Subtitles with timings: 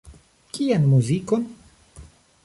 [0.53, 1.43] Kian muzikon?